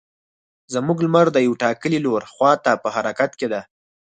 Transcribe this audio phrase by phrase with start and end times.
[0.73, 3.61] زموږ لمر د یو ټاکلي لور خوا ته په حرکت کې ده.